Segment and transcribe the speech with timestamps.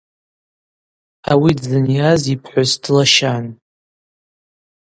[1.31, 3.45] Ауи дзынйаз йпхӏвыс длащан.